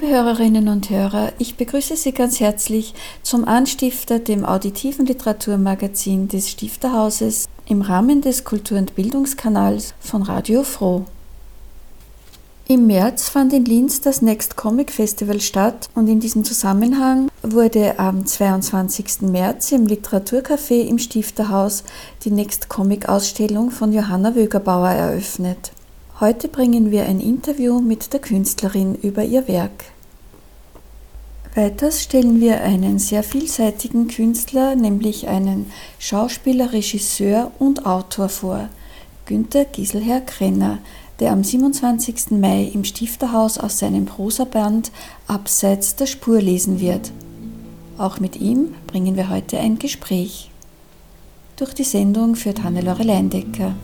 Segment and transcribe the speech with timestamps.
[0.00, 6.48] Liebe Hörerinnen und Hörer, ich begrüße Sie ganz herzlich zum Anstifter, dem auditiven Literaturmagazin des
[6.48, 11.04] Stifterhauses im Rahmen des Kultur- und Bildungskanals von Radio Froh.
[12.66, 17.98] Im März fand in Linz das Next Comic Festival statt und in diesem Zusammenhang wurde
[17.98, 19.22] am 22.
[19.22, 21.84] März im Literaturcafé im Stifterhaus
[22.24, 25.72] die Next Comic Ausstellung von Johanna Wögerbauer eröffnet.
[26.20, 29.84] Heute bringen wir ein Interview mit der Künstlerin über ihr Werk.
[31.56, 38.68] Weiters stellen wir einen sehr vielseitigen Künstler, nämlich einen Schauspieler, Regisseur und Autor vor,
[39.26, 40.78] Günter Giselher Krenner,
[41.18, 42.30] der am 27.
[42.30, 44.92] Mai im Stifterhaus aus seinem Prosaband
[45.26, 47.10] Abseits der Spur lesen wird.
[47.98, 50.50] Auch mit ihm bringen wir heute ein Gespräch.
[51.56, 53.74] Durch die Sendung führt Hannelore Leindecker.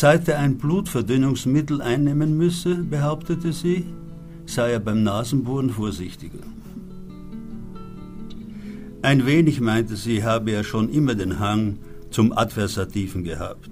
[0.00, 3.84] Seit er ein Blutverdünnungsmittel einnehmen müsse, behauptete sie,
[4.46, 6.38] sei er beim Nasenbohren vorsichtiger.
[9.02, 13.68] Ein wenig, meinte sie, habe er schon immer den Hang zum Adversativen gehabt.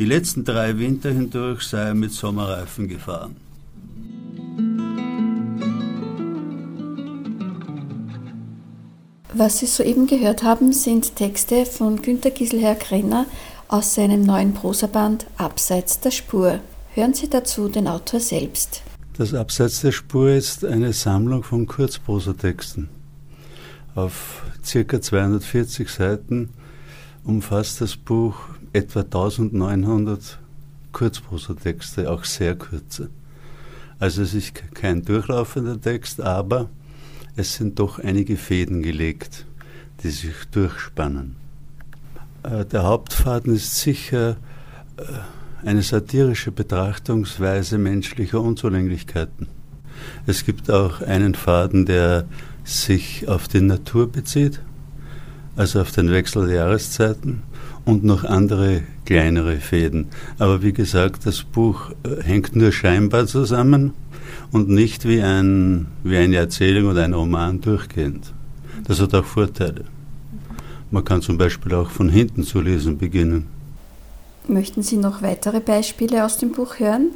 [0.00, 3.36] Die letzten drei Winter hindurch sei er mit Sommerreifen gefahren.
[9.32, 13.26] Was Sie soeben gehört haben, sind Texte von Günter Giselher Krenner,
[13.72, 16.60] aus seinem neuen Prosaband Abseits der Spur.
[16.94, 18.82] Hören Sie dazu den Autor selbst.
[19.16, 22.90] Das Abseits der Spur ist eine Sammlung von Kurzprosatexten.
[23.94, 25.00] Auf ca.
[25.00, 26.50] 240 Seiten
[27.24, 28.36] umfasst das Buch
[28.74, 30.38] etwa 1900
[30.92, 33.08] Kurzprosatexte, auch sehr kurze.
[33.98, 36.68] Also es ist kein durchlaufender Text, aber
[37.36, 39.46] es sind doch einige Fäden gelegt,
[40.02, 41.41] die sich durchspannen.
[42.42, 44.36] Äh, der Hauptfaden ist sicher
[44.96, 45.02] äh,
[45.66, 49.46] eine satirische Betrachtungsweise menschlicher Unzulänglichkeiten.
[50.26, 52.24] Es gibt auch einen Faden, der
[52.64, 54.60] sich auf die Natur bezieht,
[55.56, 57.42] also auf den Wechsel der Jahreszeiten
[57.84, 60.06] und noch andere kleinere Fäden.
[60.38, 63.92] Aber wie gesagt, das Buch äh, hängt nur scheinbar zusammen
[64.50, 68.32] und nicht wie, ein, wie eine Erzählung oder ein Roman durchgehend.
[68.84, 69.84] Das hat auch Vorteile.
[70.92, 73.46] Man kann zum Beispiel auch von hinten zu lesen beginnen.
[74.46, 77.12] Möchten Sie noch weitere Beispiele aus dem Buch hören?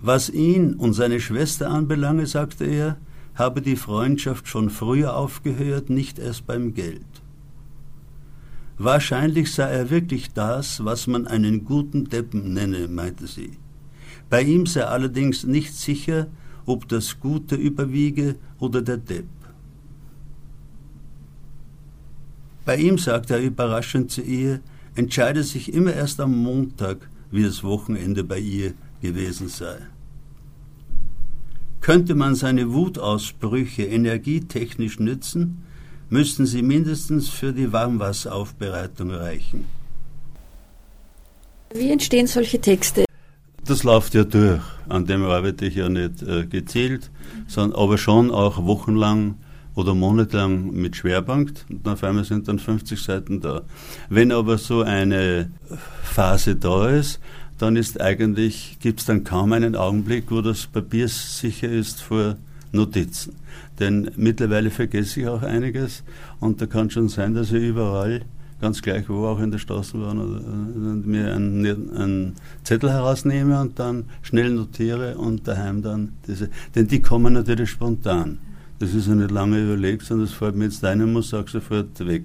[0.00, 2.96] Was ihn und seine Schwester anbelange, sagte er,
[3.34, 7.02] habe die Freundschaft schon früher aufgehört, nicht erst beim Geld.
[8.78, 13.58] Wahrscheinlich sei er wirklich das, was man einen guten Deppen nenne, meinte sie.
[14.30, 16.28] Bei ihm sei allerdings nicht sicher,
[16.66, 19.26] ob das Gute überwiege oder der Depp.
[22.64, 24.60] Bei ihm sagt er überraschend zu ihr,
[24.94, 29.76] entscheide sich immer erst am Montag, wie das Wochenende bei ihr gewesen sei.
[31.80, 35.62] Könnte man seine Wutausbrüche energietechnisch nützen,
[36.08, 39.66] müssten sie mindestens für die Warmwasseraufbereitung reichen.
[41.74, 43.04] Wie entstehen solche Texte?
[43.66, 44.62] Das läuft ja durch.
[44.88, 47.10] An dem arbeite ich ja nicht äh, gezielt,
[47.46, 49.36] sondern aber schon auch wochenlang
[49.74, 53.62] oder monatelang mit Schwerpunkt und auf einmal sind dann 50 Seiten da.
[54.08, 55.50] Wenn aber so eine
[56.02, 57.20] Phase da ist,
[57.58, 62.36] dann ist eigentlich, gibt es dann kaum einen Augenblick, wo das Papier sicher ist vor
[62.72, 63.34] Notizen.
[63.78, 66.04] Denn mittlerweile vergesse ich auch einiges
[66.40, 68.22] und da kann schon sein, dass ich überall,
[68.60, 73.78] ganz gleich wo auch in der Straßenbahn, oder, äh, mir einen, einen, Zettel herausnehme und
[73.78, 78.38] dann schnell notiere und daheim dann diese, denn die kommen natürlich spontan.
[78.84, 81.48] Das ist ja nicht lange überlegt, sondern das fällt mir jetzt ein und muss auch
[81.48, 82.24] sofort weg.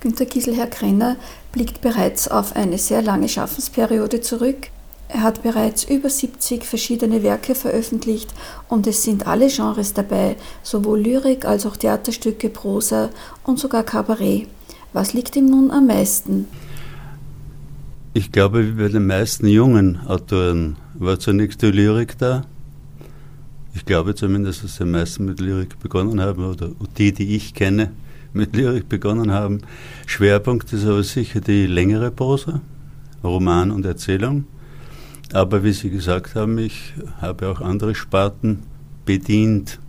[0.00, 1.14] Günter Kieselherr Krenner
[1.52, 4.70] blickt bereits auf eine sehr lange Schaffensperiode zurück.
[5.06, 8.34] Er hat bereits über 70 verschiedene Werke veröffentlicht
[8.68, 10.34] und es sind alle Genres dabei,
[10.64, 13.10] sowohl Lyrik als auch Theaterstücke, Prosa
[13.44, 14.48] und sogar Kabarett.
[14.92, 16.48] Was liegt ihm nun am meisten?
[18.14, 22.46] Ich glaube, wie bei den meisten jungen Autoren war zunächst die Lyrik da.
[23.74, 27.90] Ich glaube zumindest, dass die meisten mit Lyrik begonnen haben oder die, die ich kenne,
[28.32, 29.62] mit Lyrik begonnen haben.
[30.06, 32.60] Schwerpunkt ist aber sicher die längere Prosa,
[33.22, 34.44] Roman und Erzählung.
[35.32, 38.62] Aber wie Sie gesagt haben, ich habe auch andere Sparten
[39.04, 39.80] bedient,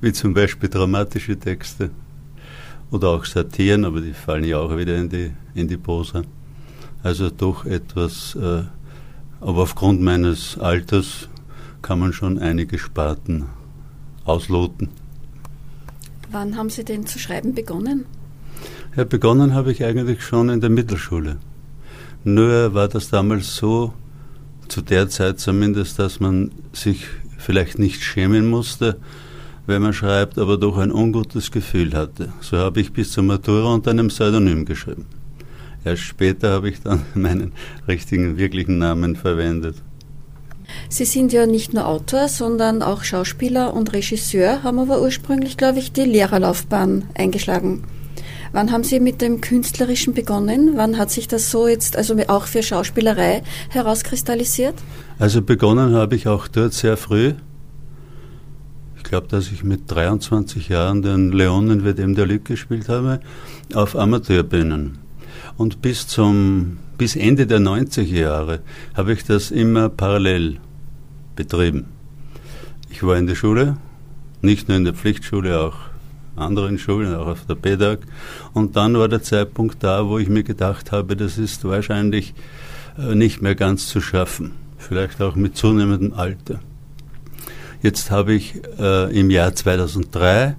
[0.00, 1.90] wie zum Beispiel dramatische Texte
[2.90, 6.22] oder auch Satiren, aber die fallen ja auch wieder in die, in die Prosa.
[7.02, 8.62] Also doch etwas, äh,
[9.40, 11.28] aber aufgrund meines Alters
[11.84, 13.44] kann man schon einige Sparten
[14.24, 14.88] ausloten.
[16.32, 18.06] Wann haben Sie denn zu schreiben begonnen?
[18.96, 21.36] Ja, begonnen habe ich eigentlich schon in der Mittelschule.
[22.24, 23.92] Nur war das damals so,
[24.66, 28.96] zu der Zeit zumindest, dass man sich vielleicht nicht schämen musste,
[29.66, 32.32] wenn man schreibt, aber doch ein ungutes Gefühl hatte.
[32.40, 35.04] So habe ich bis zur Matura unter einem Pseudonym geschrieben.
[35.84, 37.52] Erst später habe ich dann meinen
[37.86, 39.76] richtigen, wirklichen Namen verwendet.
[40.88, 45.78] Sie sind ja nicht nur Autor, sondern auch Schauspieler und Regisseur, haben aber ursprünglich, glaube
[45.78, 47.84] ich, die Lehrerlaufbahn eingeschlagen.
[48.52, 50.74] Wann haben Sie mit dem Künstlerischen begonnen?
[50.76, 54.76] Wann hat sich das so jetzt, also auch für Schauspielerei, herauskristallisiert?
[55.18, 57.34] Also begonnen habe ich auch dort sehr früh.
[58.96, 63.20] Ich glaube, dass ich mit 23 Jahren den Leonen wird dem der Lück gespielt habe,
[63.74, 65.03] auf Amateurbühnen.
[65.56, 68.60] Und bis zum bis Ende der 90er Jahre
[68.94, 70.58] habe ich das immer parallel
[71.36, 71.86] betrieben.
[72.90, 73.76] Ich war in der Schule,
[74.42, 75.76] nicht nur in der Pflichtschule, auch
[76.36, 78.00] anderen Schulen, auch auf der PEDAG.
[78.52, 82.34] Und dann war der Zeitpunkt da, wo ich mir gedacht habe, das ist wahrscheinlich
[82.98, 84.52] äh, nicht mehr ganz zu schaffen.
[84.78, 86.60] Vielleicht auch mit zunehmendem Alter.
[87.82, 90.56] Jetzt habe ich äh, im Jahr 2003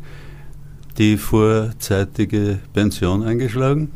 [0.97, 3.91] die vorzeitige Pension eingeschlagen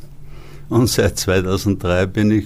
[0.70, 2.46] und seit 2003 bin ich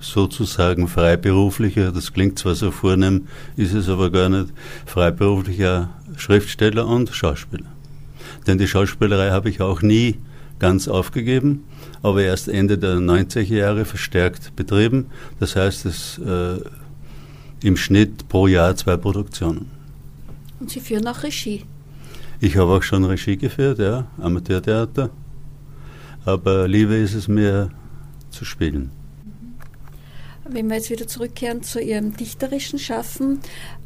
[0.00, 3.26] sozusagen freiberuflicher, das klingt zwar so vornehm,
[3.56, 4.48] ist es aber gar nicht,
[4.86, 7.66] freiberuflicher Schriftsteller und Schauspieler.
[8.46, 10.16] Denn die Schauspielerei habe ich auch nie
[10.58, 11.64] ganz aufgegeben,
[12.02, 15.06] aber erst Ende der 90er Jahre verstärkt betrieben.
[15.38, 16.60] Das heißt, es äh,
[17.62, 19.70] im Schnitt pro Jahr zwei Produktionen.
[20.60, 21.64] Und Sie führen auch Regie?
[22.40, 25.10] Ich habe auch schon Regie geführt, ja, Amateurtheater
[26.24, 27.70] aber lieber ist es mir
[28.30, 28.90] zu spielen.
[30.48, 33.38] Wenn wir jetzt wieder zurückkehren zu Ihrem dichterischen Schaffen,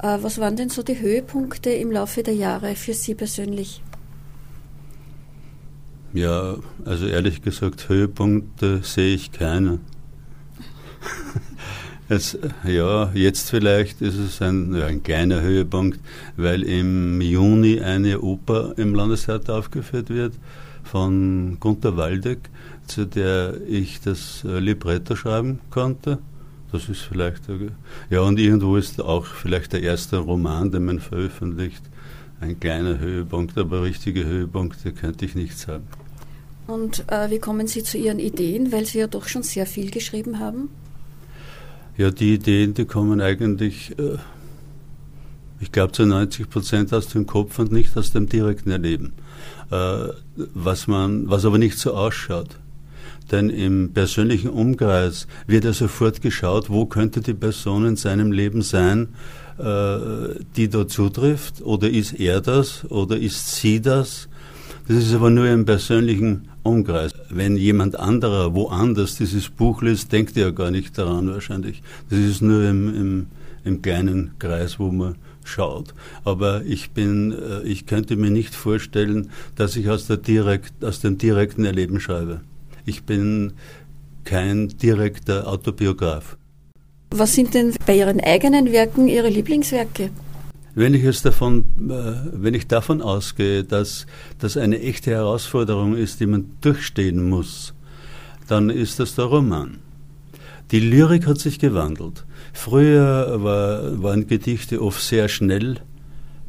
[0.02, 3.82] äh, was waren denn so die Höhepunkte im Laufe der Jahre für Sie persönlich?
[6.14, 9.81] Ja, also ehrlich gesagt, Höhepunkte sehe ich keine.
[12.08, 16.00] es, ja, jetzt vielleicht ist es ein, ein kleiner Höhepunkt,
[16.36, 20.34] weil im Juni eine Oper im Landestheater aufgeführt wird
[20.84, 22.50] von Gunther Waldeck,
[22.86, 26.19] zu der ich das äh, Libretto schreiben konnte.
[26.70, 27.70] Das ist vielleicht, äh,
[28.10, 31.82] ja, und irgendwo ist auch vielleicht der erste Roman, den man veröffentlicht,
[32.40, 35.84] ein kleiner Höhepunkt, aber richtige Höhepunkte könnte ich nicht sagen.
[36.66, 39.90] Und äh, wie kommen Sie zu Ihren Ideen, weil Sie ja doch schon sehr viel
[39.90, 40.69] geschrieben haben?
[41.96, 44.16] Ja, die Ideen, die kommen eigentlich, äh,
[45.60, 49.12] ich glaube, zu 90 Prozent aus dem Kopf und nicht aus dem direkten Erleben.
[49.70, 52.58] Äh, was, man, was aber nicht so ausschaut.
[53.30, 58.62] Denn im persönlichen Umkreis wird ja sofort geschaut, wo könnte die Person in seinem Leben
[58.62, 59.08] sein,
[59.58, 59.96] äh,
[60.56, 64.29] die dort zutrifft, oder ist er das, oder ist sie das.
[64.86, 67.12] Das ist aber nur im persönlichen Umkreis.
[67.31, 71.82] Wenn jemand anderer woanders dieses Buch liest, denkt er ja gar nicht daran wahrscheinlich.
[72.10, 73.26] Das ist nur im, im,
[73.64, 75.14] im kleinen Kreis, wo man
[75.44, 75.94] schaut.
[76.24, 81.01] Aber ich bin, äh, ich könnte mir nicht vorstellen, dass ich aus, der direkt, aus
[81.01, 82.41] dem direkten Erleben schreibe.
[82.84, 83.53] Ich bin
[84.24, 86.36] kein direkter Autobiograf.
[87.10, 90.10] Was sind denn bei Ihren eigenen Werken Ihre Lieblingswerke?
[90.74, 94.06] Wenn ich, es davon, äh, wenn ich davon ausgehe, dass
[94.41, 97.74] das eine echte Herausforderung ist, die man durchstehen muss,
[98.48, 99.79] dann ist das der Roman.
[100.70, 102.24] Die Lyrik hat sich gewandelt.
[102.52, 105.80] Früher war, waren Gedichte oft sehr schnell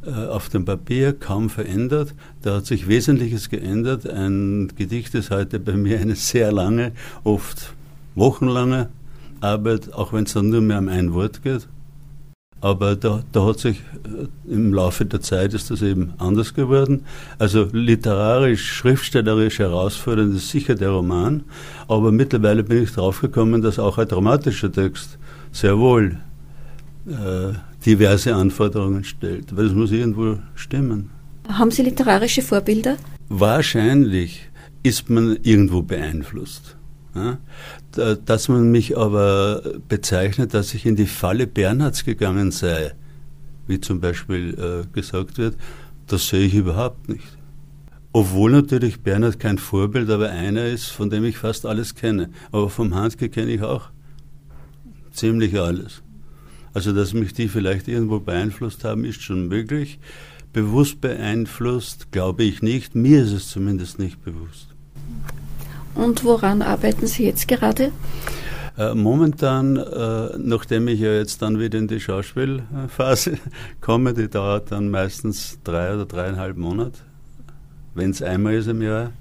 [0.05, 2.15] äh, auf dem Papier, kaum verändert.
[2.41, 4.07] Da hat sich Wesentliches geändert.
[4.07, 6.93] Ein Gedicht ist heute bei mir eine sehr lange,
[7.23, 7.73] oft
[8.15, 8.89] wochenlange
[9.41, 11.67] Arbeit, auch wenn es dann nur mehr um ein Wort geht.
[12.61, 17.03] Aber da, da hat sich äh, im Laufe der Zeit ist das eben anders geworden.
[17.37, 21.43] Also literarisch, schriftstellerisch herausfordernd ist sicher der Roman,
[21.87, 25.17] aber mittlerweile bin ich draufgekommen, dass auch ein dramatischer Text
[25.51, 26.17] sehr wohl
[27.07, 27.53] äh,
[27.85, 31.11] diverse Anforderungen stellt, weil es muss irgendwo stimmen.
[31.47, 32.97] Haben Sie literarische Vorbilder?
[33.29, 34.49] Wahrscheinlich
[34.81, 36.77] ist man irgendwo beeinflusst.
[38.25, 42.93] Dass man mich aber bezeichnet, dass ich in die Falle Bernhards gegangen sei,
[43.67, 45.55] wie zum Beispiel äh, gesagt wird,
[46.07, 47.23] das sehe ich überhaupt nicht.
[48.11, 52.29] Obwohl natürlich Bernhard kein Vorbild, aber einer ist, von dem ich fast alles kenne.
[52.51, 53.89] Aber vom Handke kenne ich auch
[55.11, 56.01] ziemlich alles.
[56.73, 59.99] Also, dass mich die vielleicht irgendwo beeinflusst haben, ist schon möglich.
[60.53, 62.95] Bewusst beeinflusst, glaube ich nicht.
[62.95, 64.67] Mir ist es zumindest nicht bewusst.
[65.95, 67.91] Und woran arbeiten Sie jetzt gerade?
[68.77, 73.37] Äh, momentan, äh, nachdem ich ja jetzt dann wieder in die Schauspielphase
[73.81, 76.99] komme, die dauert dann meistens drei oder dreieinhalb Monate,
[77.93, 79.11] wenn es einmal ist im Jahr,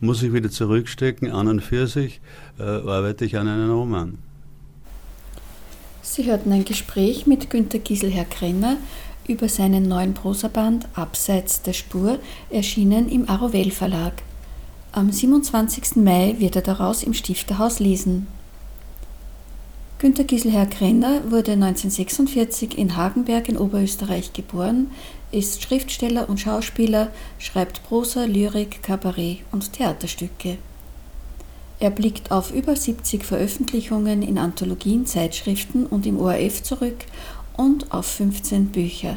[0.00, 1.30] muss ich wieder zurückstecken.
[1.30, 2.20] An und für sich
[2.58, 4.18] äh, arbeite ich an einem Roman.
[6.02, 8.76] Sie hörten ein Gespräch mit Günter Gieselherr Krenner
[9.26, 12.18] über seinen neuen Prosaband Abseits der Spur,
[12.50, 14.12] erschienen im Arovel Verlag.
[14.92, 15.96] Am 27.
[15.96, 18.26] Mai wird er daraus im Stifterhaus lesen.
[19.98, 24.90] Günter Gieselherr Krenner wurde 1946 in Hagenberg in Oberösterreich geboren,
[25.32, 30.58] ist Schriftsteller und Schauspieler, schreibt Prosa, Lyrik, Kabarett und Theaterstücke.
[31.78, 37.04] Er blickt auf über 70 Veröffentlichungen in Anthologien, Zeitschriften und im ORF zurück
[37.56, 39.16] und auf 15 Bücher.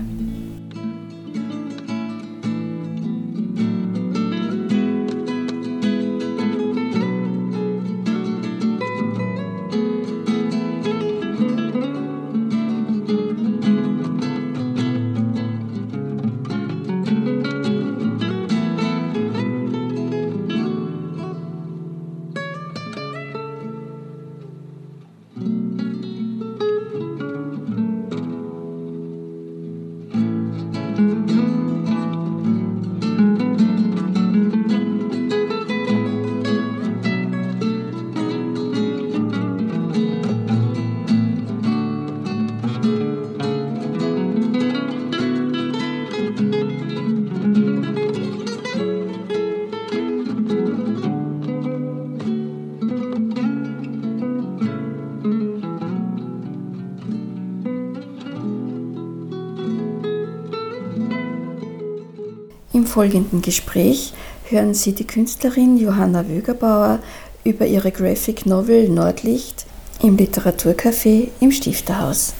[62.89, 64.13] Folgenden Gespräch
[64.49, 66.99] hören Sie die Künstlerin Johanna Wögerbauer
[67.43, 69.65] über ihre Graphic Novel Nordlicht
[70.01, 72.33] im Literaturcafé im Stifterhaus.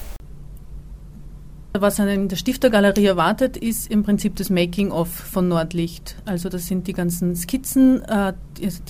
[1.81, 6.17] Was einen in der Stiftergalerie erwartet, ist im Prinzip das Making-of von Nordlicht.
[6.25, 8.33] Also das sind die ganzen Skizzen, äh,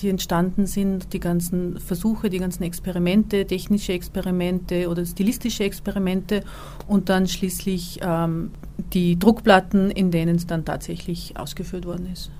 [0.02, 6.42] die entstanden sind, die ganzen Versuche, die ganzen Experimente, technische Experimente oder stilistische Experimente
[6.88, 8.50] und dann schließlich ähm,
[8.92, 12.30] die Druckplatten, in denen es dann tatsächlich ausgeführt worden ist.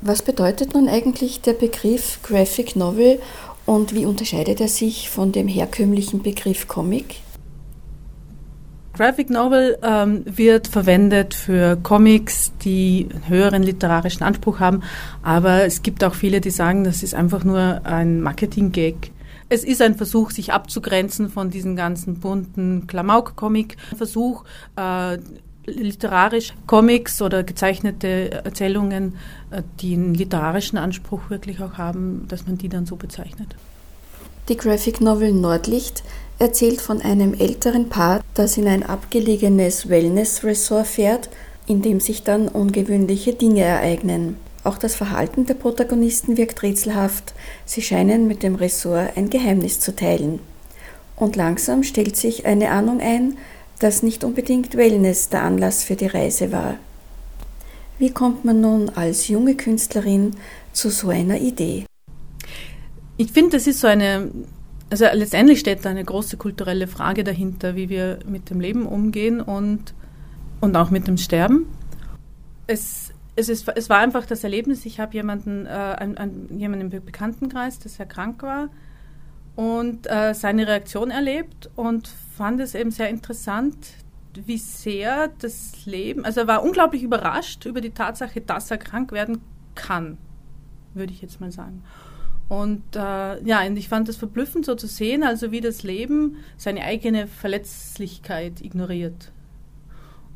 [0.00, 3.20] Was bedeutet nun eigentlich der Begriff Graphic Novel
[3.66, 7.16] und wie unterscheidet er sich von dem herkömmlichen Begriff Comic?
[8.94, 14.82] Graphic Novel ähm, wird verwendet für Comics, die einen höheren literarischen Anspruch haben,
[15.22, 19.12] aber es gibt auch viele, die sagen, das ist einfach nur ein Marketing-Gag
[19.52, 23.76] es ist ein Versuch, sich abzugrenzen von diesen ganzen bunten Klamauk-Comic.
[23.94, 24.44] Versuch,
[24.76, 25.18] äh,
[25.66, 29.16] literarisch Comics oder gezeichnete Erzählungen,
[29.50, 33.54] äh, die einen literarischen Anspruch wirklich auch haben, dass man die dann so bezeichnet.
[34.48, 36.02] Die Graphic Novel Nordlicht
[36.42, 41.30] erzählt von einem älteren Paar, das in ein abgelegenes Wellness-Ressort fährt,
[41.68, 44.36] in dem sich dann ungewöhnliche Dinge ereignen.
[44.64, 47.32] Auch das Verhalten der Protagonisten wirkt rätselhaft.
[47.64, 50.40] Sie scheinen mit dem Ressort ein Geheimnis zu teilen.
[51.14, 53.38] Und langsam stellt sich eine Ahnung ein,
[53.78, 56.74] dass nicht unbedingt Wellness der Anlass für die Reise war.
[58.00, 60.34] Wie kommt man nun als junge Künstlerin
[60.72, 61.84] zu so einer Idee?
[63.16, 64.28] Ich finde, das ist so eine,
[64.92, 69.40] also letztendlich steht da eine große kulturelle Frage dahinter, wie wir mit dem Leben umgehen
[69.40, 69.94] und,
[70.60, 71.66] und auch mit dem Sterben.
[72.66, 76.90] Es es, ist, es war einfach das Erlebnis, ich habe jemanden, äh, ein, ein, jemanden
[76.92, 78.68] im Bekanntenkreis, der sehr krank war
[79.56, 83.76] und äh, seine Reaktion erlebt und fand es eben sehr interessant,
[84.34, 89.12] wie sehr das Leben, also er war unglaublich überrascht über die Tatsache, dass er krank
[89.12, 89.40] werden
[89.74, 90.18] kann,
[90.94, 91.82] würde ich jetzt mal sagen.
[92.52, 96.36] Und äh, ja, und ich fand es verblüffend so zu sehen, also wie das Leben
[96.58, 99.32] seine eigene Verletzlichkeit ignoriert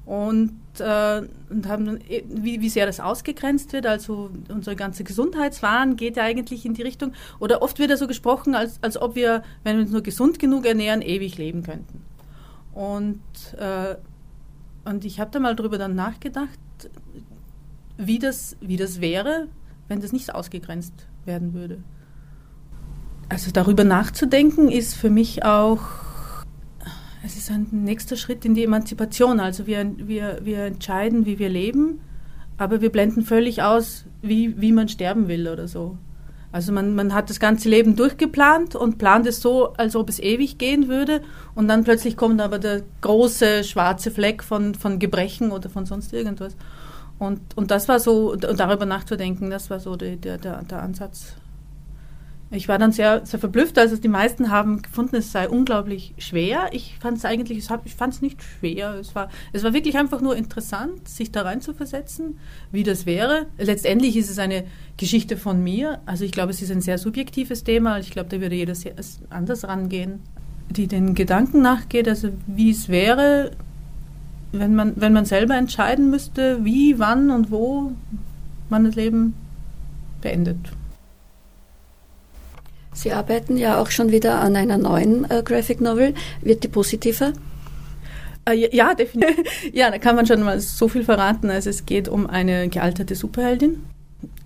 [0.07, 3.85] und, äh, und haben äh, wie, wie sehr das ausgegrenzt wird.
[3.85, 8.07] Also unsere ganze Gesundheitswahn geht ja eigentlich in die Richtung, oder oft wird ja so
[8.07, 12.01] gesprochen, als, als ob wir, wenn wir uns nur gesund genug ernähren, ewig leben könnten.
[12.73, 13.21] Und,
[13.59, 13.97] äh,
[14.89, 16.49] und ich habe da mal drüber dann nachgedacht,
[17.99, 19.49] wie das, wie das wäre,
[19.89, 20.95] wenn das nicht ausgegrenzt
[21.27, 21.77] werden würde.
[23.29, 25.81] Also darüber nachzudenken ist für mich auch,
[27.25, 29.41] es ist ein nächster Schritt in die Emanzipation.
[29.41, 32.01] Also wir, wir, wir entscheiden, wie wir leben,
[32.57, 35.99] aber wir blenden völlig aus, wie, wie man sterben will oder so.
[36.53, 40.21] Also man, man hat das ganze Leben durchgeplant und plant es so, als ob es
[40.21, 41.21] ewig gehen würde.
[41.55, 46.13] Und dann plötzlich kommt aber der große schwarze Fleck von, von Gebrechen oder von sonst
[46.13, 46.57] irgendwas.
[47.19, 51.35] Und, und das war so, darüber nachzudenken, das war so der, der, der Ansatz
[52.51, 53.77] ich war dann sehr, sehr verblüfft.
[53.77, 56.69] Also die meisten haben gefunden, es sei unglaublich schwer.
[56.71, 58.95] Ich fand es eigentlich, ich fand es nicht schwer.
[58.95, 62.39] Es war, es war wirklich einfach nur interessant, sich da rein zu versetzen,
[62.71, 63.47] wie das wäre.
[63.59, 64.65] Letztendlich ist es eine
[64.97, 66.01] Geschichte von mir.
[66.07, 67.99] Also ich glaube, es ist ein sehr subjektives Thema.
[67.99, 68.95] Ich glaube, da würde jeder sehr
[69.29, 70.21] anders rangehen,
[70.71, 73.51] die den Gedanken nachgeht, also wie es wäre,
[74.53, 77.93] wenn man, wenn man selber entscheiden müsste, wie, wann und wo
[78.69, 79.35] man das Leben
[80.21, 80.59] beendet.
[82.97, 86.15] Sie arbeiten ja auch schon wieder an einer neuen äh, Graphic Novel.
[86.41, 87.35] Wird die positiver?
[88.49, 89.45] Äh, ja, definitiv.
[89.75, 91.51] ja, da kann man schon mal so viel verraten.
[91.51, 93.85] Also es geht um eine gealterte Superheldin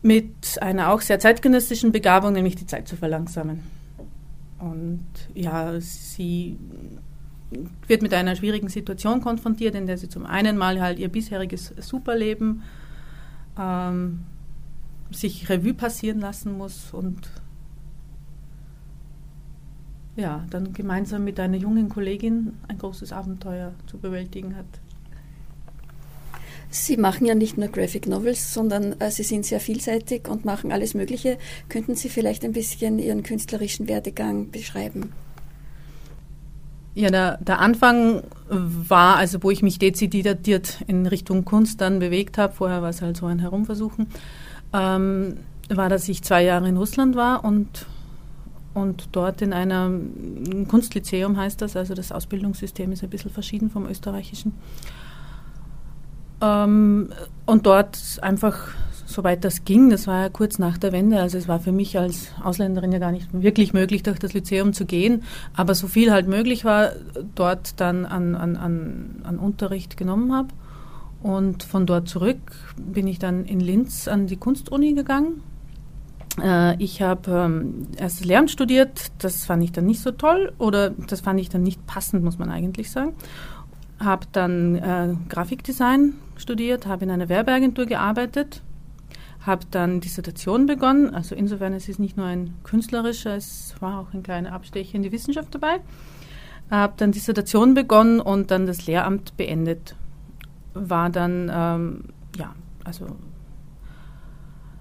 [0.02, 3.60] mit einer auch sehr zeitgenössischen Begabung, nämlich die Zeit zu verlangsamen.
[4.58, 6.58] Und ja, sie
[7.86, 11.72] wird mit einer schwierigen Situation konfrontiert, in der sie zum einen mal halt ihr bisheriges
[11.78, 12.64] Superleben
[13.56, 14.22] ähm,
[15.12, 17.30] sich Revue passieren lassen muss und
[20.20, 24.66] ja, dann gemeinsam mit einer jungen Kollegin ein großes Abenteuer zu bewältigen hat.
[26.72, 30.70] Sie machen ja nicht nur Graphic Novels, sondern äh, Sie sind sehr vielseitig und machen
[30.70, 31.36] alles Mögliche.
[31.68, 35.12] Könnten Sie vielleicht ein bisschen Ihren künstlerischen Werdegang beschreiben?
[36.94, 42.38] Ja, der, der Anfang war, also wo ich mich dezidiert in Richtung Kunst dann bewegt
[42.38, 44.08] habe, vorher war es halt so ein Herumversuchen,
[44.72, 47.86] ähm, war, dass ich zwei Jahre in Russland war und
[48.72, 53.86] und dort in einem Kunstlyzeum heißt das, also das Ausbildungssystem ist ein bisschen verschieden vom
[53.86, 54.54] österreichischen.
[56.40, 57.10] Ähm,
[57.46, 58.68] und dort einfach,
[59.06, 61.98] soweit das ging, das war ja kurz nach der Wende, also es war für mich
[61.98, 66.12] als Ausländerin ja gar nicht wirklich möglich, durch das Lyzeum zu gehen, aber so viel
[66.12, 66.92] halt möglich war,
[67.34, 70.48] dort dann an, an, an, an Unterricht genommen habe.
[71.22, 72.38] Und von dort zurück
[72.78, 75.42] bin ich dann in Linz an die Kunstuni gegangen
[76.78, 81.20] ich habe ähm, erst Lehramt studiert, das fand ich dann nicht so toll oder das
[81.20, 83.14] fand ich dann nicht passend, muss man eigentlich sagen.
[83.98, 88.62] Habe dann äh, Grafikdesign studiert, habe in einer Werbeagentur gearbeitet,
[89.44, 91.14] habe dann Dissertation begonnen.
[91.14, 95.02] Also insofern es ist nicht nur ein künstlerischer, es war auch ein kleiner Abstecher in
[95.02, 95.80] die Wissenschaft dabei.
[96.70, 99.96] Habe dann Dissertation begonnen und dann das Lehramt beendet.
[100.72, 102.04] War dann ähm,
[102.38, 103.06] ja also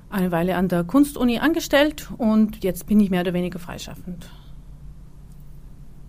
[0.09, 4.29] eine Weile an der Kunstuni angestellt und jetzt bin ich mehr oder weniger freischaffend.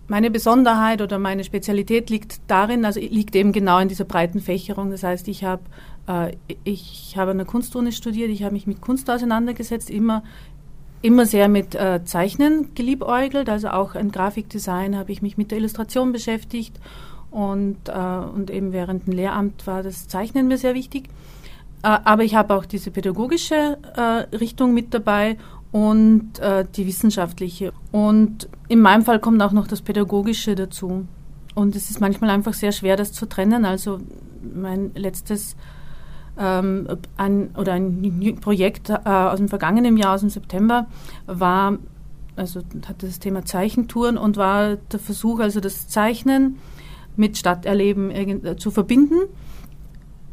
[0.07, 4.91] Meine Besonderheit oder meine Spezialität liegt darin, also liegt eben genau in dieser breiten Fächerung.
[4.91, 5.61] Das heißt, ich habe
[6.07, 10.23] äh, ich habe an der Kunstuni studiert, ich habe mich mit Kunst auseinandergesetzt, immer
[11.01, 15.57] immer sehr mit äh, Zeichnen geliebäugelt, also auch im Grafikdesign habe ich mich mit der
[15.57, 16.79] Illustration beschäftigt
[17.31, 21.09] und, äh, und eben während dem Lehramt war das Zeichnen mir sehr wichtig.
[21.83, 25.37] Äh, aber ich habe auch diese pädagogische äh, Richtung mit dabei
[25.71, 27.73] und äh, die wissenschaftliche.
[27.91, 31.05] Und in meinem Fall kommt auch noch das Pädagogische dazu.
[31.55, 33.65] Und es ist manchmal einfach sehr schwer, das zu trennen.
[33.65, 33.99] Also
[34.53, 35.55] mein letztes
[36.37, 40.87] ähm, ein, oder ein Projekt äh, aus dem vergangenen Jahr, aus dem September,
[41.25, 41.77] war,
[42.35, 46.57] also hatte das Thema Zeichentouren und war der Versuch, also das Zeichnen
[47.17, 49.27] mit Stadterleben zu verbinden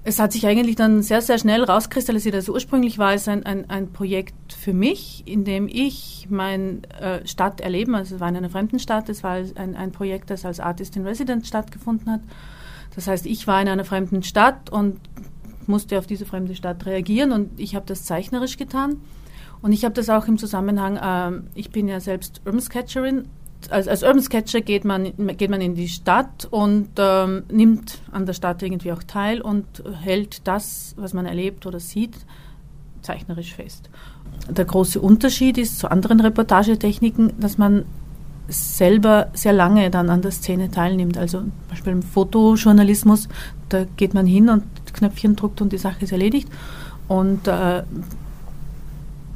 [0.08, 2.34] es hat sich eigentlich dann sehr, sehr schnell rauskristallisiert.
[2.34, 7.26] Also ursprünglich war es ein, ein, ein Projekt für mich, in dem ich mein äh,
[7.26, 10.60] Stadterleben, also es war in einer fremden Stadt, es war ein, ein Projekt, das als
[10.60, 12.20] Artist in Residence stattgefunden hat.
[12.94, 14.98] Das heißt, ich war in einer fremden Stadt und
[15.66, 19.02] musste auf diese fremde Stadt reagieren und ich habe das zeichnerisch getan.
[19.60, 23.28] Und ich habe das auch im Zusammenhang, äh, ich bin ja selbst Urban Sketcherin
[23.70, 28.26] als, als Urban Sketcher geht man, geht man in die Stadt und ähm, nimmt an
[28.26, 29.66] der Stadt irgendwie auch teil und
[30.00, 32.16] hält das, was man erlebt oder sieht,
[33.02, 33.90] zeichnerisch fest.
[34.48, 37.84] Der große Unterschied ist zu anderen Reportagetechniken, dass man
[38.48, 41.18] selber sehr lange dann an der Szene teilnimmt.
[41.18, 43.28] Also zum Beispiel im Fotojournalismus,
[43.68, 46.48] da geht man hin und Knöpfchen druckt und die Sache ist erledigt.
[47.08, 47.82] Und äh,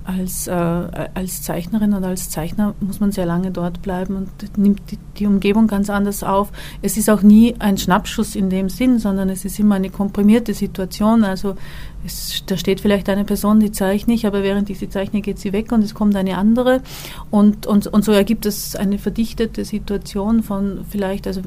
[0.04, 4.80] als, äh, als Zeichnerin oder als Zeichner muss man sehr lange dort bleiben und nimmt
[4.90, 6.50] die, die, Umgebung ganz anders auf.
[6.82, 10.54] Es ist auch nie ein Schnappschuss in dem Sinn, sondern es ist immer eine komprimierte
[10.54, 11.24] Situation.
[11.24, 11.56] Also
[12.04, 15.38] es, da steht vielleicht eine Person, die zeichne ich, aber während ich sie zeichne, geht
[15.38, 16.82] sie weg und es kommt eine andere.
[17.30, 21.42] Und, und, und so ergibt es eine verdichtete Situation von vielleicht, also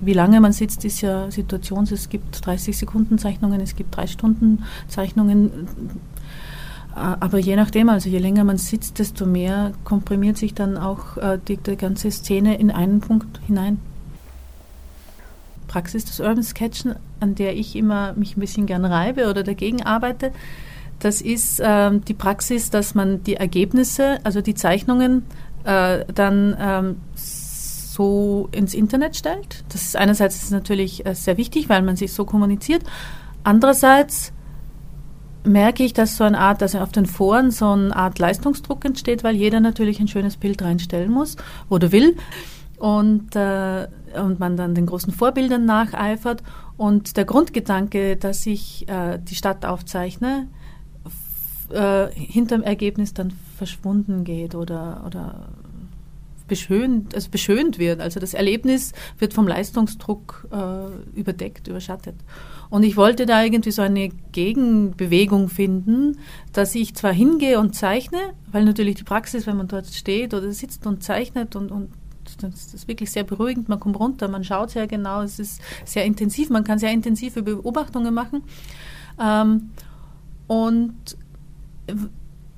[0.00, 1.92] wie lange man sitzt, ist ja Situations.
[1.92, 5.68] Es gibt 30 Sekunden Zeichnungen, es gibt drei Stunden Zeichnungen
[6.94, 11.38] aber je nachdem, also je länger man sitzt, desto mehr komprimiert sich dann auch äh,
[11.48, 13.80] die, die ganze Szene in einen Punkt hinein.
[15.66, 19.82] Praxis des Urban Sketchen, an der ich immer mich ein bisschen gern reibe oder dagegen
[19.82, 20.30] arbeite,
[21.00, 25.24] das ist äh, die Praxis, dass man die Ergebnisse, also die Zeichnungen,
[25.64, 29.64] äh, dann ähm, so ins Internet stellt.
[29.70, 32.82] Das ist einerseits ist natürlich äh, sehr wichtig, weil man sich so kommuniziert.
[33.42, 34.32] Andererseits
[35.44, 39.24] merke ich, dass so eine Art, dass auf den Foren so eine Art Leistungsdruck entsteht,
[39.24, 41.36] weil jeder natürlich ein schönes Bild reinstellen muss
[41.68, 42.16] oder will
[42.78, 46.42] und, äh, und man dann den großen Vorbildern nacheifert.
[46.76, 50.48] Und der Grundgedanke, dass ich äh, die Stadt aufzeichne,
[51.70, 55.48] äh, hinterm Ergebnis dann verschwunden geht oder, oder
[56.46, 58.00] beschönt, also beschönt wird.
[58.00, 62.16] Also das Erlebnis wird vom Leistungsdruck äh, überdeckt, überschattet.
[62.70, 66.18] Und ich wollte da irgendwie so eine Gegenbewegung finden,
[66.52, 68.18] dass ich zwar hingehe und zeichne,
[68.50, 71.90] weil natürlich die Praxis, wenn man dort steht oder sitzt und zeichnet und, und
[72.40, 76.04] das ist wirklich sehr beruhigend, man kommt runter, man schaut sehr genau, es ist sehr
[76.04, 78.42] intensiv, man kann sehr intensive Beobachtungen machen.
[79.22, 79.70] Ähm,
[80.46, 81.16] und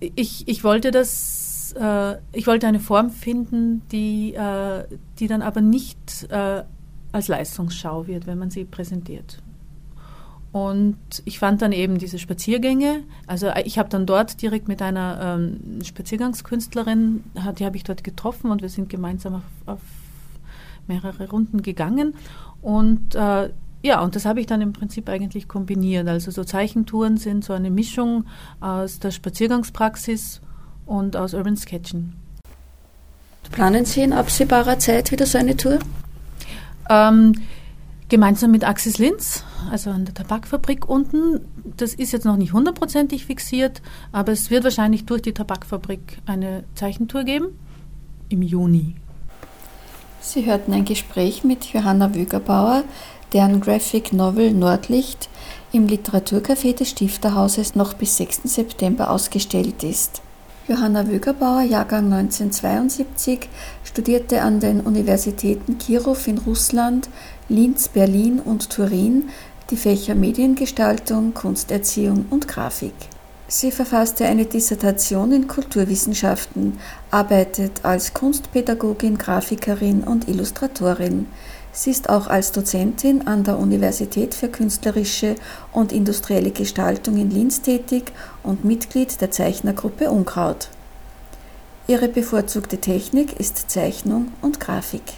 [0.00, 4.84] ich, ich wollte das, äh, ich wollte eine Form finden, die, äh,
[5.18, 6.62] die dann aber nicht äh,
[7.12, 9.42] als Leistungsschau wird, wenn man sie präsentiert.
[10.52, 13.02] Und ich fand dann eben diese Spaziergänge.
[13.26, 17.24] Also äh, ich habe dann dort direkt mit einer ähm, Spaziergangskünstlerin,
[17.58, 19.80] die habe ich dort getroffen und wir sind gemeinsam auf, auf
[20.86, 22.14] mehrere Runden gegangen.
[22.62, 23.50] Und äh,
[23.82, 26.08] ja, und das habe ich dann im Prinzip eigentlich kombiniert.
[26.08, 28.24] Also so Zeichentouren sind so eine Mischung
[28.60, 30.40] aus der Spaziergangspraxis
[30.86, 32.14] und aus Urban Sketchen.
[33.52, 35.78] Planen Sie in absehbarer Zeit wieder so eine Tour?
[36.88, 37.34] Ähm,
[38.08, 41.40] gemeinsam mit Axis Linz also an der Tabakfabrik unten.
[41.76, 46.64] Das ist jetzt noch nicht hundertprozentig fixiert, aber es wird wahrscheinlich durch die Tabakfabrik eine
[46.74, 47.58] Zeichentour geben
[48.28, 48.96] im Juni.
[50.20, 52.84] Sie hörten ein Gespräch mit Johanna Wögerbauer,
[53.32, 55.28] deren Graphic Novel Nordlicht
[55.72, 58.42] im Literaturcafé des Stifterhauses noch bis 6.
[58.44, 60.22] September ausgestellt ist.
[60.68, 63.48] Johanna Wögerbauer, Jahrgang 1972,
[63.84, 67.08] studierte an den Universitäten Kirov in Russland,
[67.48, 69.30] Linz, Berlin und Turin
[69.70, 72.94] die Fächer Mediengestaltung, Kunsterziehung und Grafik.
[73.48, 76.78] Sie verfasste eine Dissertation in Kulturwissenschaften,
[77.12, 81.26] arbeitet als Kunstpädagogin, Grafikerin und Illustratorin.
[81.78, 85.34] Sie ist auch als Dozentin an der Universität für künstlerische
[85.74, 88.12] und industrielle Gestaltung in Linz tätig
[88.42, 90.70] und Mitglied der Zeichnergruppe Unkraut.
[91.86, 95.15] Ihre bevorzugte Technik ist Zeichnung und Grafik.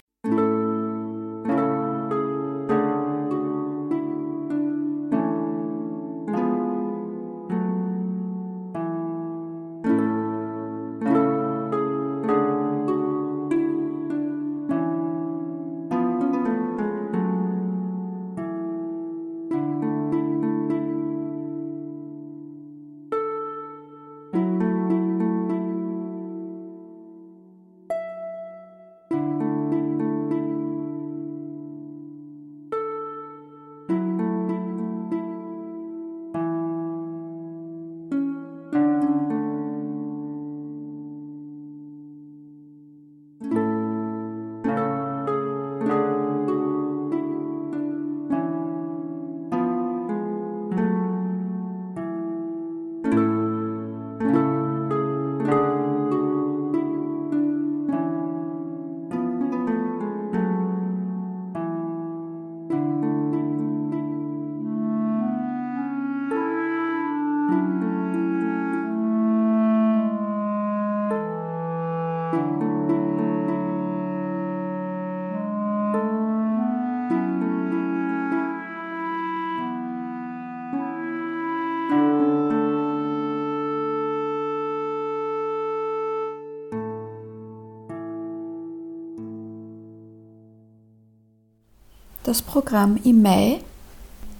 [92.29, 93.59] Das Programm im Mai.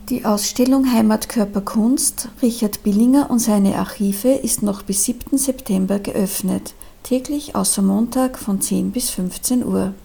[0.09, 5.39] Die Ausstellung Heimatkörper Kunst Richard Billinger und seine Archive ist noch bis 7.
[5.39, 9.95] September geöffnet, täglich außer Montag von 10 bis 15 Uhr.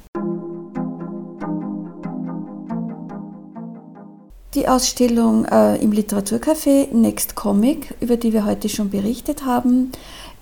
[4.55, 9.93] Die Ausstellung äh, im Literaturcafé Next Comic, über die wir heute schon berichtet haben,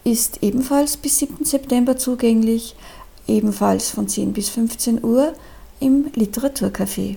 [0.05, 1.45] ist ebenfalls bis 7.
[1.45, 2.77] September zugänglich,
[3.27, 5.33] ebenfalls von 10 bis 15 Uhr
[5.83, 7.17] im Literaturcafé.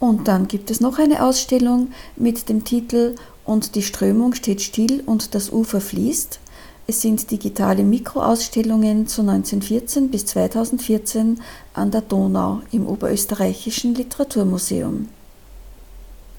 [0.00, 5.02] Und dann gibt es noch eine Ausstellung mit dem Titel Und die Strömung steht still
[5.04, 6.40] und das Ufer fließt.
[6.86, 11.40] Es sind digitale Mikroausstellungen zu 1914 bis 2014
[11.74, 15.08] an der Donau im Oberösterreichischen Literaturmuseum.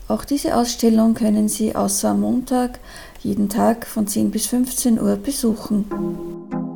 [0.08, 2.80] Auch diese Ausstellung können Sie außer am Montag
[3.22, 6.71] jeden Tag von 10 bis 15 Uhr besuchen.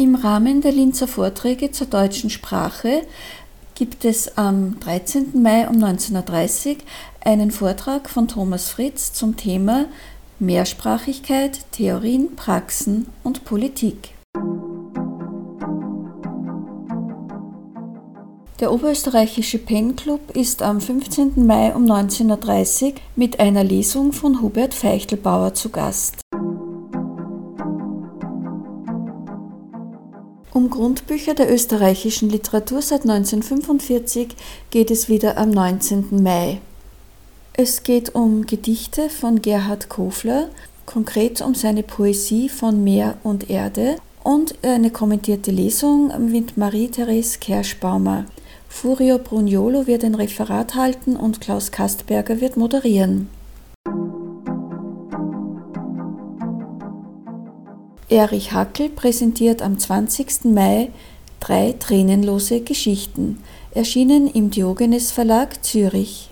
[0.00, 3.02] Im Rahmen der Linzer Vorträge zur deutschen Sprache
[3.74, 5.42] gibt es am 13.
[5.42, 6.76] Mai um 19.30 Uhr
[7.24, 9.86] einen Vortrag von Thomas Fritz zum Thema
[10.38, 14.10] Mehrsprachigkeit, Theorien, Praxen und Politik.
[18.60, 21.44] Der Oberösterreichische Pen Club ist am 15.
[21.44, 26.20] Mai um 19.30 Uhr mit einer Lesung von Hubert Feichtelbauer zu Gast.
[30.88, 34.28] Grundbücher der österreichischen Literatur seit 1945
[34.70, 36.22] geht es wieder am 19.
[36.22, 36.62] Mai.
[37.52, 40.48] Es geht um Gedichte von Gerhard Kofler,
[40.86, 48.24] konkret um seine Poesie von Meer und Erde und eine kommentierte Lesung mit Marie-Therese Kerschbaumer.
[48.70, 53.28] Furio Bruniolo wird ein Referat halten und Klaus Kastberger wird moderieren.
[58.10, 60.44] Erich Hackel präsentiert am 20.
[60.44, 60.90] Mai
[61.40, 63.42] drei tränenlose Geschichten,
[63.72, 66.30] erschienen im Diogenes Verlag Zürich.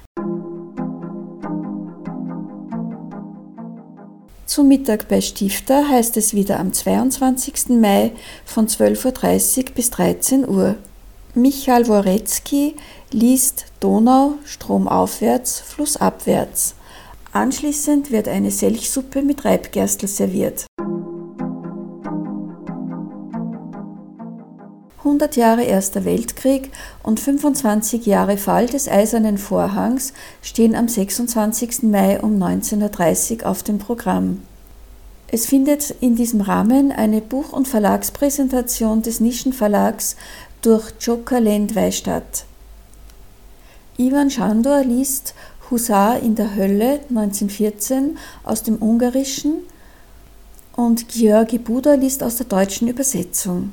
[4.47, 7.69] Zum Mittag bei Stifter heißt es wieder am 22.
[7.79, 8.13] Mai
[8.47, 10.77] von 12.30 Uhr bis 13 Uhr.
[11.35, 12.75] Michael Worecki
[13.13, 16.75] liest Donau stromaufwärts, flussabwärts.
[17.33, 20.65] Anschließend wird eine Selchsuppe mit Reibgerstel serviert.
[25.07, 26.73] 100 Jahre Erster Weltkrieg
[27.05, 31.85] und 25 Jahre Fall des Eisernen Vorhangs stehen am 26.
[31.85, 34.43] Mai um 19.30 Uhr auf dem Programm.
[35.29, 40.17] Es findet in diesem Rahmen eine Buch- und Verlagspräsentation des Nischenverlags
[40.61, 42.45] durch Joker Lendwey statt.
[43.99, 45.35] Ivan Schandor liest
[45.71, 49.59] Husar in der Hölle 1914 aus dem Ungarischen
[50.75, 53.71] und Georgi Buda liest aus der deutschen Übersetzung.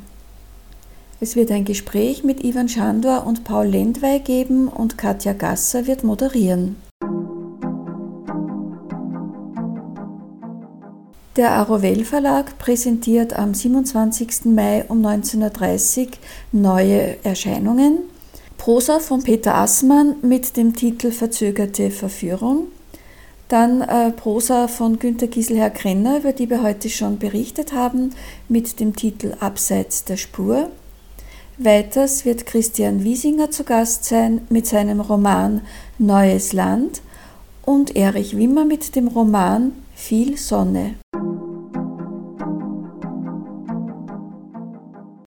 [1.23, 6.03] Es wird ein Gespräch mit Ivan Schandor und Paul Lendwey geben und Katja Gasser wird
[6.03, 6.75] moderieren.
[11.37, 14.47] Der Arovel Verlag präsentiert am 27.
[14.53, 16.11] Mai um 19.30 Uhr
[16.51, 17.99] neue Erscheinungen.
[18.57, 22.67] Prosa von Peter Assmann mit dem Titel Verzögerte Verführung.
[23.47, 28.09] Dann äh, Prosa von Günter Giselherr Krenner, über die wir heute schon berichtet haben,
[28.49, 30.69] mit dem Titel Abseits der Spur.
[31.59, 35.61] Weiters wird Christian Wiesinger zu Gast sein mit seinem Roman
[35.99, 37.03] Neues Land
[37.61, 40.95] und Erich Wimmer mit dem Roman Viel Sonne.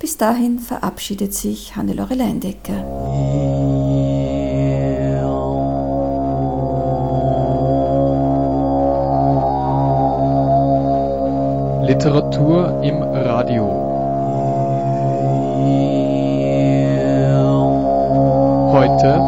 [0.00, 4.09] Bis dahin verabschiedet sich Hannelore Leindecker.
[12.00, 13.66] Literatur im Radio.
[18.72, 19.20] Heute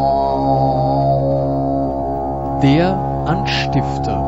[2.63, 4.22] der Anstifter.